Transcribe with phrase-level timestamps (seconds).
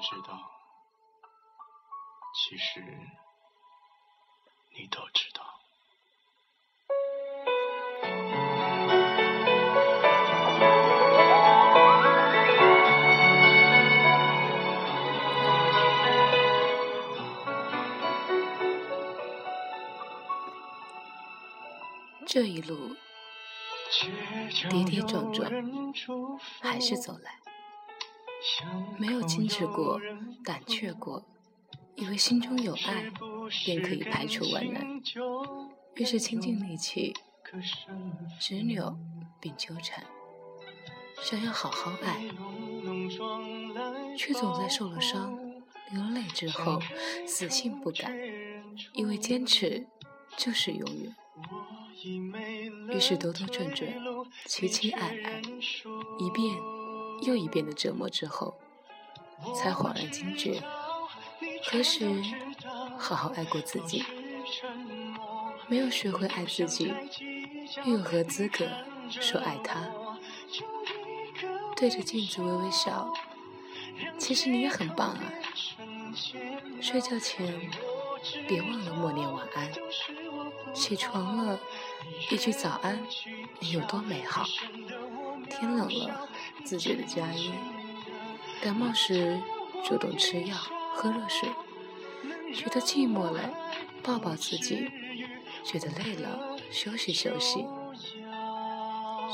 [0.00, 0.50] 知道，
[2.34, 2.80] 其实
[4.76, 5.44] 你都知道。
[22.26, 22.96] 这一路
[24.70, 25.50] 跌跌撞撞，
[26.62, 27.39] 还是走来，
[28.98, 30.00] 没有矜持过，
[30.44, 31.24] 胆怯过，
[31.94, 33.10] 以为心中有爱
[33.64, 35.00] 便可以排除万难，
[35.94, 37.14] 于是倾尽力气
[38.38, 38.96] 执拗
[39.40, 40.04] 并纠缠，
[41.22, 42.24] 想要好好爱，
[44.16, 45.36] 却总在受了伤、
[45.92, 46.80] 流了泪之后
[47.26, 48.10] 死性不改，
[48.94, 49.86] 以为坚持
[50.36, 51.14] 就是永远。
[52.90, 53.92] 于是兜兜转转，
[54.46, 55.42] 期期爱爱，
[56.18, 56.56] 一遍
[57.22, 58.54] 又一遍的折磨之后，
[59.54, 60.62] 才恍然惊觉，
[61.64, 62.22] 何时
[62.98, 64.04] 好好爱过自己？
[65.68, 66.92] 没有学会爱自己，
[67.84, 68.66] 又有何资格
[69.08, 69.88] 说爱他？
[71.76, 73.12] 对着镜子微微笑，
[74.18, 75.22] 其实你也很棒啊！
[76.80, 77.70] 睡觉前
[78.46, 79.72] 别忘了默念晚安。
[80.74, 81.58] 起床了，
[82.30, 83.00] 一句早安，
[83.60, 84.44] 你有多美好？
[85.48, 86.28] 天冷了，
[86.64, 87.50] 自觉的加衣；
[88.62, 89.40] 感冒时，
[89.84, 90.56] 主动吃药、
[90.94, 91.48] 喝热水；
[92.54, 93.52] 觉得寂寞了，
[94.02, 94.90] 抱抱自己；
[95.64, 97.66] 觉得累了，休息休息。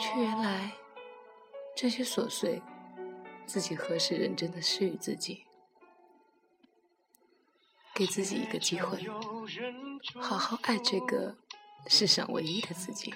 [0.00, 0.72] 却原来，
[1.76, 2.60] 这些琐碎，
[3.46, 5.44] 自己何时认真的施予自己？
[7.94, 8.98] 给自己一个机会，
[10.20, 11.36] 好好爱这个
[11.86, 13.14] 世上唯一的自己。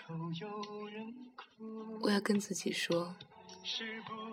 [2.00, 3.12] 我要跟自己说，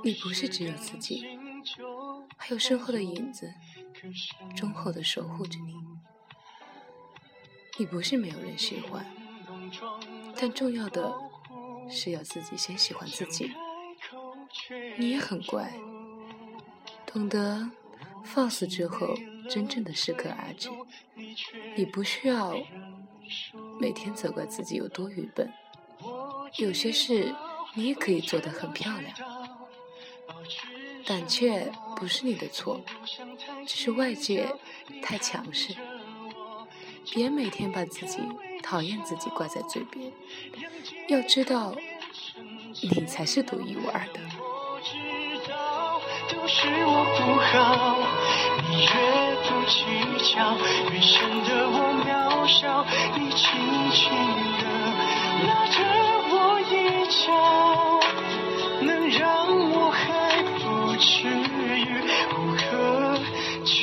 [0.04, 1.26] 你不是只有自己，
[2.38, 3.54] 还有身后的影子，
[4.56, 5.74] 忠厚的守护着你。
[7.78, 9.06] 你不是没有人喜欢，
[10.38, 11.14] 但重要的
[11.90, 13.54] 是要自己先喜欢自己。
[14.98, 15.74] 你也很乖，
[17.06, 17.70] 懂得
[18.24, 19.16] 放肆之后。
[19.48, 20.70] 真正的适可而止，
[21.78, 22.58] 你不需要
[23.80, 25.54] 每天责怪自己有多愚笨。
[26.58, 27.32] 有些事
[27.76, 29.14] 你也可以做得很漂亮。
[31.06, 32.82] 胆怯不是你的错，
[33.68, 34.48] 只是外界
[35.04, 35.76] 太强势。
[37.14, 38.18] 别每天把自己
[38.64, 40.12] 讨厌自己挂在嘴边，
[41.08, 41.76] 要知道，
[42.82, 44.20] 你才是独一无二的。
[48.68, 48.90] 你越
[49.44, 49.76] 不计
[50.34, 50.58] 较，
[50.92, 52.10] 越显得我渺
[52.48, 52.84] 小。
[53.16, 53.46] 你轻
[53.92, 54.02] 轻
[54.58, 54.64] 地
[55.46, 55.78] 拉着
[56.32, 56.34] 我
[56.72, 56.74] 衣
[57.12, 57.24] 角，
[58.82, 59.24] 能让
[59.72, 60.04] 我还
[60.96, 61.34] 不至于
[62.38, 63.20] 无可
[63.66, 63.76] 救。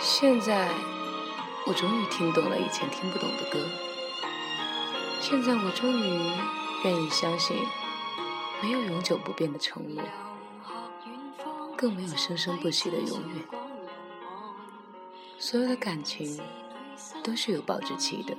[0.00, 0.68] 现在，
[1.64, 3.60] 我终于听懂了以前听不懂的歌。
[5.20, 6.32] 现在，我终于
[6.82, 7.56] 愿意相信，
[8.62, 10.02] 没有永久不变的承诺，
[11.76, 13.44] 更没有生生不息的永远。
[15.36, 16.40] 所有的感情
[17.24, 18.36] 都是有保质期的。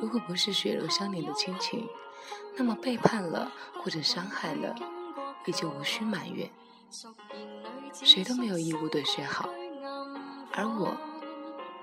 [0.00, 1.88] 如果不是血肉相连的亲情，
[2.56, 4.74] 那么背叛了或者伤害了，
[5.46, 6.50] 也就无需埋怨。
[7.92, 9.48] 谁都没有义务对谁好。
[10.52, 10.96] 而我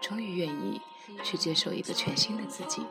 [0.01, 0.81] 终于愿意
[1.23, 2.85] 去接受一个全新的自己，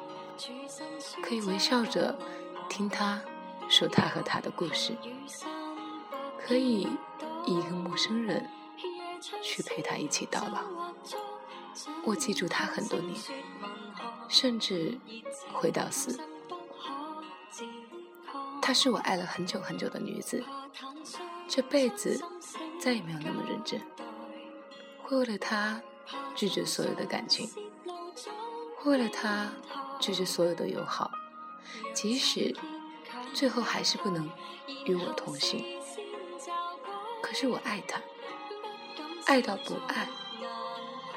[1.22, 2.18] 可以微笑着
[2.70, 3.20] 听他
[3.68, 4.96] 说他和他的故事，
[6.38, 6.88] 可以
[7.46, 8.48] 以一个陌生人
[9.42, 10.92] 去陪他一起到老。
[12.04, 13.14] 我记住他很多年，
[14.28, 14.98] 甚至
[15.52, 16.18] 回到死。
[18.60, 20.44] 她是我爱了很久很久的女子，
[21.46, 22.22] 这辈子
[22.78, 23.80] 再也没有那么认真。
[25.02, 25.80] 会为了他
[26.34, 27.48] 拒绝所有的感情，
[28.76, 29.50] 会为了他
[29.98, 31.10] 拒绝所有的友好，
[31.94, 32.54] 即使
[33.34, 34.30] 最后还是不能
[34.84, 35.64] 与我同行。
[37.22, 38.00] 可是我爱他，
[39.26, 40.08] 爱到不爱，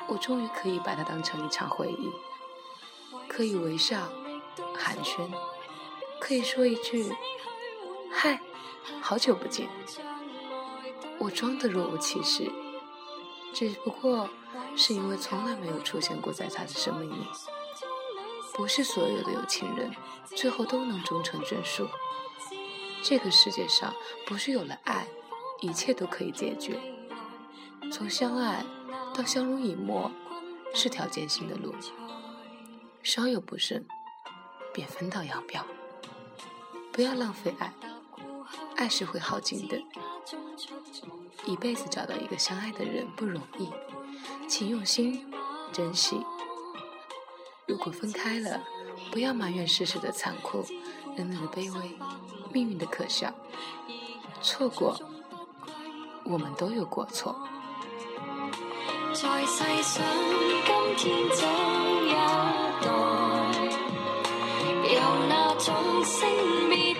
[0.07, 2.11] 我终于可以把他当成一场回忆，
[3.27, 3.97] 可以微笑
[4.75, 5.29] 寒暄，
[6.19, 7.11] 可以说一句
[8.11, 8.41] “嗨，
[9.01, 9.69] 好久不见”。
[11.17, 12.51] 我装的若无其事。
[13.53, 14.29] 只不过
[14.77, 17.27] 是因为从来没有出现过在他的生命里。
[18.61, 19.91] 不是所有的有情人
[20.23, 21.87] 最后都能终成眷属。
[23.01, 23.91] 这个世界上
[24.27, 25.07] 不是有了爱，
[25.61, 26.79] 一切都可以解决。
[27.91, 28.63] 从相爱
[29.15, 30.11] 到相濡以沫，
[30.75, 31.73] 是条艰辛的路。
[33.01, 33.83] 稍有不慎，
[34.71, 35.65] 便分道扬镳。
[36.91, 37.73] 不要浪费爱，
[38.75, 39.81] 爱是会耗尽的。
[41.47, 43.71] 一辈子找到一个相爱的人不容易，
[44.47, 45.33] 请用心
[45.73, 46.23] 珍惜。
[47.67, 48.61] 如果分开了，
[49.11, 50.65] 不要埋怨世事的残酷，
[51.15, 51.97] 人们的卑微，
[52.51, 53.33] 命运的可笑。
[54.41, 54.99] 错过，
[56.23, 57.35] 我们都有过错。
[59.13, 60.03] 在世上，
[60.97, 61.41] 今天这
[62.07, 62.13] 一
[62.81, 62.87] 代，
[64.93, 64.99] 有
[65.29, 66.19] 那种性
[66.69, 66.95] 别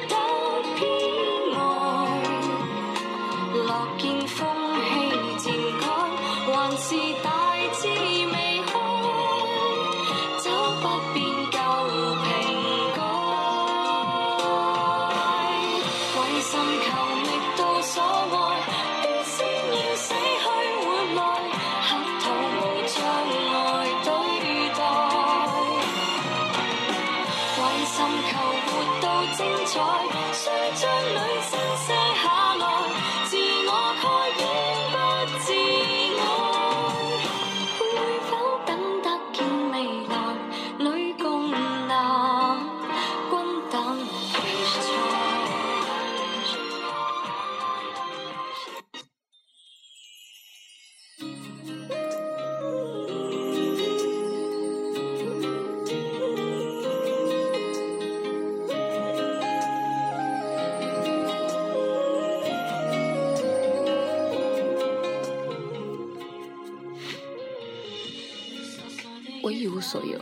[69.82, 70.22] 所有，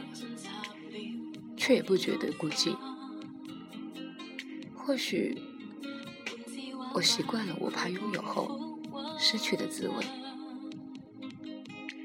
[1.58, 2.76] 却也不觉得孤寂。
[4.76, 5.38] 或许
[6.94, 8.80] 我习惯了我怕拥有后
[9.20, 10.06] 失去的滋味，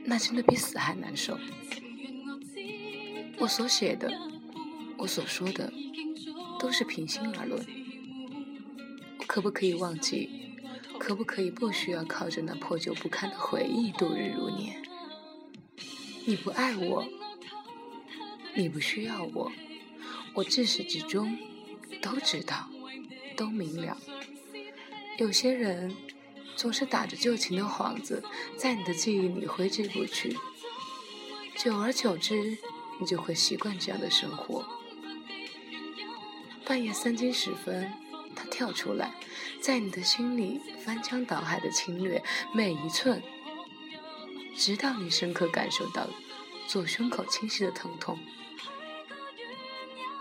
[0.04, 1.38] 那真的比死还难受。
[3.38, 4.12] 我所写的，
[4.98, 5.72] 我所说的，
[6.58, 7.64] 都是平心而论。
[9.18, 10.28] 我可不可以忘记？
[10.98, 14.80] 可不可以不需要靠着那破旧不堪的回忆度日如年？
[16.24, 17.04] 你不爱我，
[18.56, 19.50] 你不需要我，
[20.32, 21.36] 我自始至终
[22.00, 22.68] 都知道，
[23.36, 23.96] 都明了。
[25.18, 25.94] 有些人
[26.54, 28.22] 总是打着旧情的幌子，
[28.56, 30.36] 在你的记忆里挥之不去，
[31.56, 32.56] 久而久之，
[33.00, 34.64] 你就会习惯这样的生活。
[36.64, 37.92] 半夜三更时分，
[38.36, 39.14] 他跳出来，
[39.60, 42.22] 在你的心里翻江倒海的侵略
[42.54, 43.20] 每一寸。
[44.56, 46.08] 直到你深刻感受到
[46.66, 48.18] 左胸口清晰的疼痛，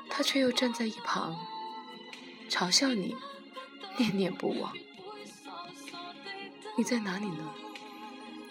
[0.10, 1.36] 他却又站在一旁
[2.50, 3.16] 嘲笑你，
[3.98, 4.72] 念念不忘。
[6.78, 7.54] 你在哪里呢？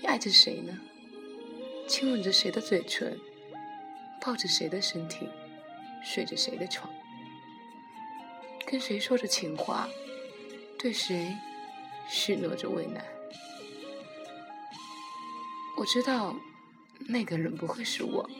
[0.00, 0.76] 你爱着谁呢？
[1.88, 3.18] 亲吻着谁的嘴唇？
[4.20, 5.28] 抱着谁的身体？
[6.04, 6.90] 睡着谁的床？
[8.66, 9.88] 跟谁说着情话？
[10.78, 11.36] 对谁
[12.08, 13.04] 许诺着未来？
[15.76, 16.34] 我知道，
[17.06, 18.30] 那个人不会是我，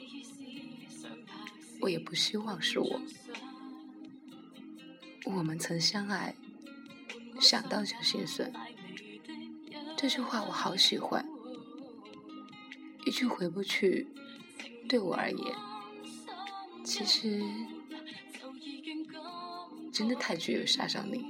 [1.81, 3.01] 我也不希望是我。
[5.25, 6.35] 我们曾相爱，
[7.41, 8.53] 想到就心酸。
[9.97, 11.25] 这句话我好喜欢，
[13.07, 14.09] 一句回不去，
[14.89, 15.57] 对我而言，
[16.85, 17.43] 其实
[19.93, 21.25] 真的太具有杀伤力。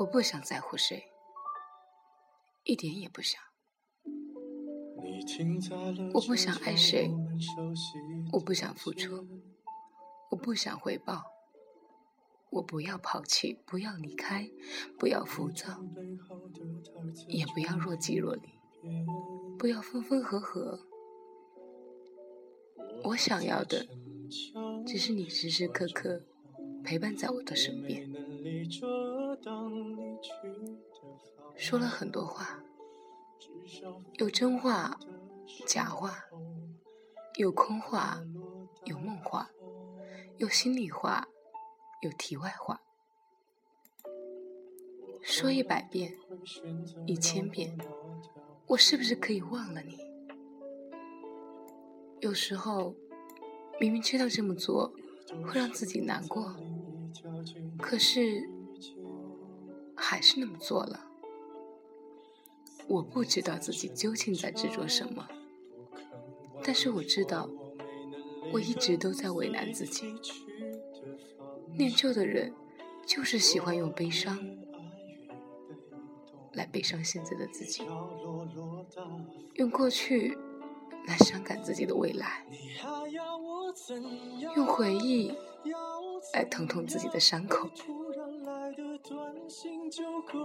[0.00, 1.12] 我不想在乎谁，
[2.64, 3.38] 一点也不想。
[6.14, 7.10] 我不想爱谁，
[8.32, 9.28] 我不想付出，
[10.30, 11.22] 我不想回报，
[12.48, 14.50] 我不要抛弃，不要离开，
[14.98, 15.84] 不要浮躁，
[17.28, 18.48] 也不要若即若离，
[19.58, 20.80] 不要分分合合。
[23.04, 23.86] 我想要的，
[24.86, 26.22] 只是你时时刻刻
[26.82, 28.10] 陪伴在我的身边。
[31.56, 32.62] 说了很多话，
[34.18, 34.98] 有真话，
[35.66, 36.24] 假话，
[37.36, 38.22] 有空话，
[38.84, 39.50] 有梦话，
[40.36, 41.26] 有心里话，
[42.02, 42.82] 有题外话。
[45.22, 46.14] 说一百遍，
[47.06, 47.76] 一千遍，
[48.66, 49.98] 我是不是可以忘了你？
[52.20, 52.94] 有时候，
[53.80, 54.92] 明明知道这么做
[55.46, 56.54] 会让自己难过，
[57.78, 58.48] 可是
[60.00, 61.06] 还是那么做了。
[62.88, 65.28] 我不知道自己究竟在执着什么，
[66.64, 67.48] 但是我知道，
[68.52, 70.12] 我一直都在为难自己。
[71.76, 72.52] 念旧的人，
[73.06, 74.36] 就是喜欢用悲伤
[76.54, 77.84] 来悲伤现在的自己，
[79.54, 80.36] 用过去
[81.06, 82.44] 来伤感自己的未来，
[84.56, 85.32] 用回忆
[86.34, 87.70] 来疼痛自己的伤口。
[89.48, 90.38] 心就够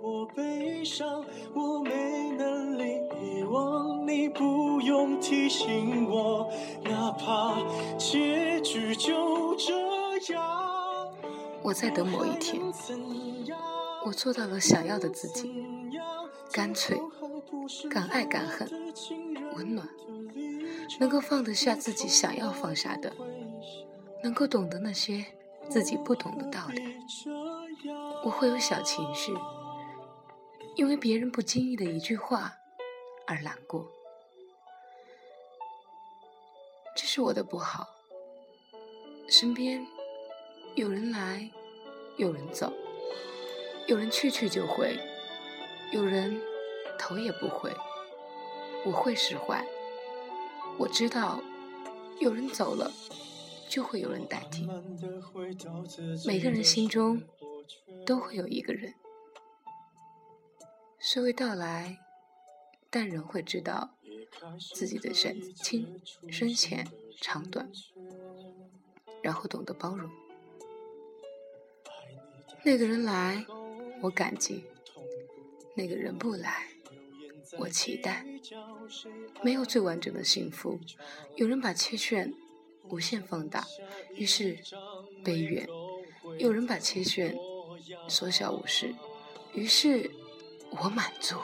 [0.00, 1.22] 我悲伤，
[1.54, 6.50] 我没能力遗忘你，不用提醒我，
[6.82, 7.54] 哪怕
[7.98, 11.14] 结局就这样。
[11.62, 12.62] 我在等某一天，
[14.06, 15.52] 我做到了想要的自己，
[16.50, 16.98] 干脆，
[17.90, 18.66] 敢爱敢恨，
[19.54, 19.86] 温暖，
[20.98, 23.12] 能够放得下自己想要放下的，
[24.22, 25.22] 能够懂得那些
[25.68, 26.82] 自己不懂的道理。
[28.26, 29.32] 我会有小情绪，
[30.74, 32.52] 因为别人不经意的一句话
[33.24, 33.88] 而难过，
[36.96, 37.86] 这是我的不好。
[39.28, 39.86] 身边
[40.74, 41.48] 有人来，
[42.16, 42.72] 有人走，
[43.86, 44.98] 有人去去就回，
[45.92, 46.40] 有人
[46.98, 47.72] 头也不回。
[48.84, 49.64] 我会释怀，
[50.76, 51.40] 我知道
[52.18, 52.90] 有人走了，
[53.68, 54.68] 就会有人代替。
[56.26, 57.22] 每个人心中。
[58.06, 58.94] 都会有一个人，
[61.00, 61.98] 虽未到来，
[62.88, 63.96] 但仍会知道
[64.72, 66.86] 自己的深轻深浅
[67.20, 67.68] 长短，
[69.22, 70.08] 然后懂得包容。
[72.62, 73.44] 那个人来，
[74.00, 74.62] 我感激；
[75.74, 76.68] 那个人不来，
[77.58, 78.24] 我期待。
[79.42, 80.78] 没有最完整的幸福，
[81.34, 82.32] 有人把切炫
[82.88, 83.66] 无限放大，
[84.14, 84.56] 于是
[85.24, 85.66] 悲怨；
[86.38, 87.36] 有人把切炫。
[88.08, 88.94] 缩小无视，
[89.52, 90.10] 于是
[90.70, 91.36] 我满足。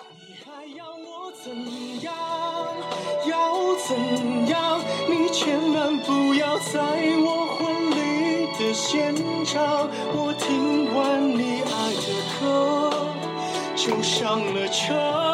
[3.26, 4.80] 要怎样？
[5.08, 9.88] 你千万不要在我婚礼的现场。
[10.14, 12.06] 我听完你爱的
[12.38, 12.42] 歌，
[13.75, 15.31] 就上了车。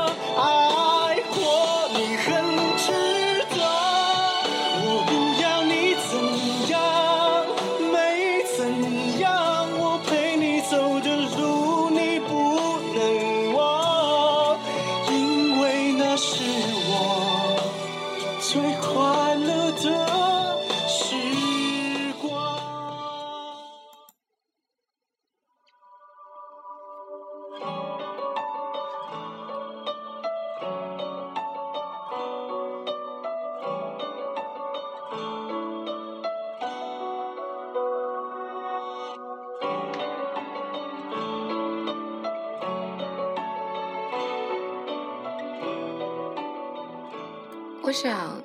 [47.89, 48.43] 我想，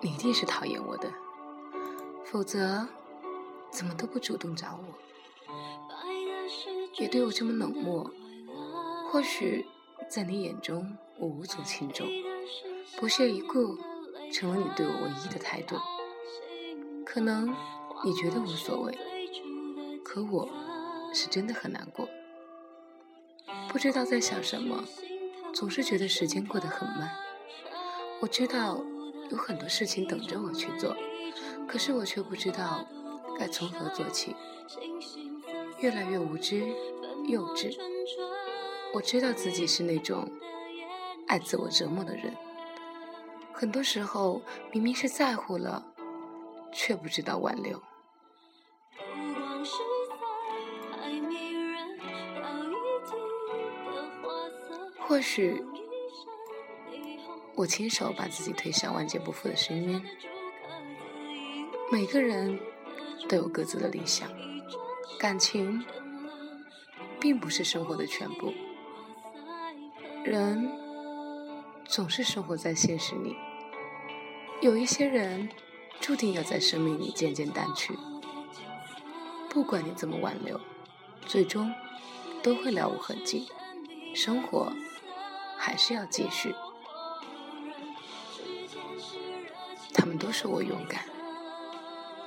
[0.00, 1.08] 你一定是讨厌我的，
[2.24, 2.84] 否则
[3.70, 4.94] 怎么都不主动找我，
[6.96, 8.10] 也对我这么冷漠。
[9.08, 9.64] 或许
[10.08, 12.04] 在你眼中我无足轻重，
[12.96, 13.78] 不屑一顾
[14.32, 15.76] 成了你对我唯一的态度。
[17.06, 17.54] 可能
[18.04, 18.98] 你觉得无所谓，
[20.04, 20.48] 可我
[21.12, 22.08] 是真的很难过，
[23.68, 24.82] 不知道在想什么，
[25.54, 27.08] 总是觉得时间过得很慢。
[28.20, 28.82] 我知道
[29.30, 30.96] 有很多事情等着我去做，
[31.68, 32.86] 可是我却不知道
[33.38, 34.34] 该从何做起，
[35.78, 36.66] 越来越无知、
[37.26, 37.76] 幼稚。
[38.94, 40.26] 我知道自己是那种
[41.26, 42.34] 爱自我折磨的人，
[43.52, 44.40] 很多时候
[44.72, 45.84] 明明是在乎了，
[46.72, 47.80] 却不知道挽留。
[55.06, 55.62] 或许。
[57.56, 60.02] 我亲手把自己推向万劫不复的深渊。
[61.92, 62.58] 每个人
[63.28, 64.28] 都有各自的理想，
[65.18, 65.84] 感情
[67.20, 68.52] 并不是生活的全部。
[70.24, 70.68] 人
[71.84, 73.36] 总是生活在现实里，
[74.60, 75.48] 有一些人
[76.00, 77.96] 注定要在生命里渐渐淡去。
[79.48, 80.60] 不管你怎么挽留，
[81.26, 81.72] 最终
[82.42, 83.46] 都会了无痕迹。
[84.12, 84.72] 生活
[85.56, 86.52] 还是要继续。
[90.14, 91.02] 们都说我勇敢，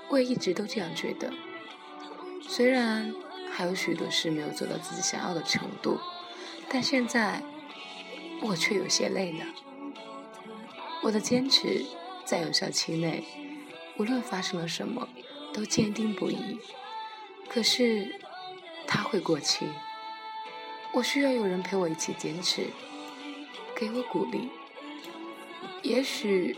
[0.09, 1.31] 我也一直都这样觉得。
[2.41, 3.15] 虽然
[3.49, 5.97] 还有许多事没有做到自己想要的程度，
[6.67, 7.41] 但现在
[8.41, 9.45] 我却有些累了。
[11.01, 11.85] 我的坚持
[12.25, 13.23] 在有效期内，
[13.97, 15.07] 无论发生了什么，
[15.53, 16.59] 都坚定不移。
[17.47, 18.19] 可是
[18.85, 19.65] 它会过期。
[20.91, 22.67] 我需要有人陪我一起坚持，
[23.73, 24.49] 给我鼓励。
[25.83, 26.57] 也许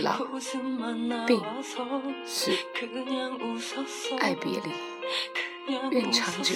[0.00, 0.24] 老、
[1.26, 1.40] 病、
[2.24, 2.50] 死、
[4.18, 4.70] 爱别离、
[5.90, 6.54] 愿长久、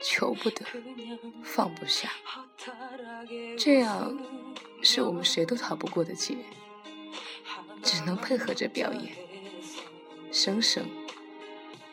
[0.00, 0.64] 求不得、
[1.42, 2.10] 放不下，
[3.58, 4.16] 这样
[4.82, 6.36] 是我们谁都逃不过的劫，
[7.82, 9.12] 只能配合着表演，
[10.30, 10.84] 生生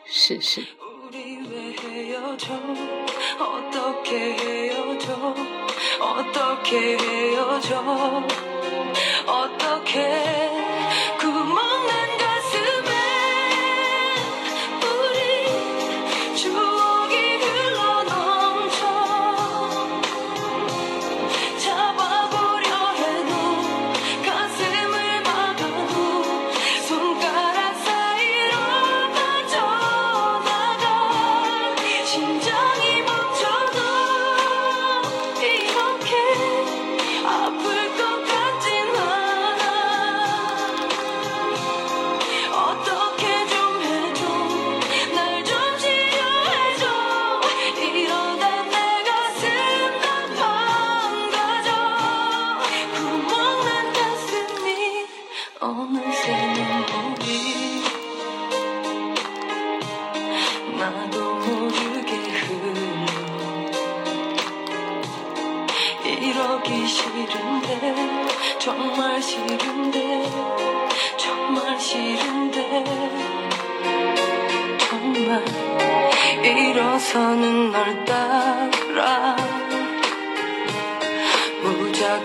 [0.04, 0.62] 世世。
[9.60, 10.61] 어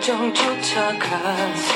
[0.08, 1.74] 무작정 쫓아가서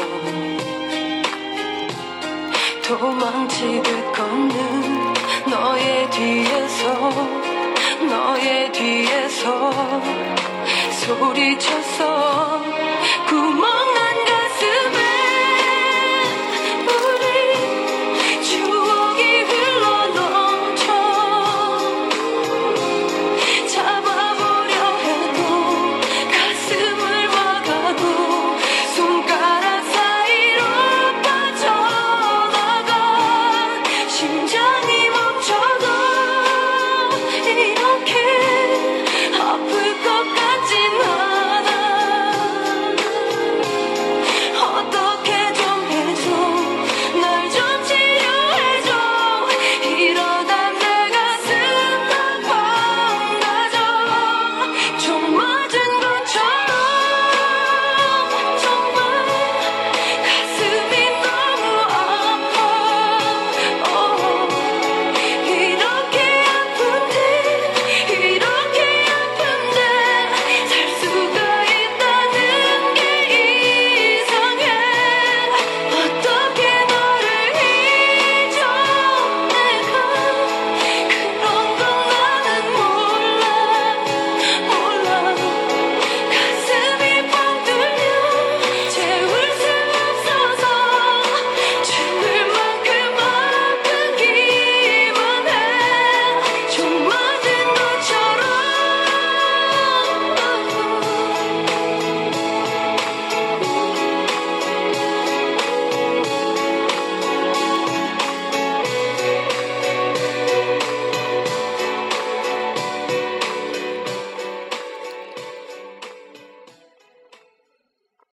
[2.82, 5.14] 도망치듯 걷는
[5.50, 7.10] 너의 뒤에서
[8.10, 9.72] 너의 뒤에서
[11.06, 12.64] 소리쳐서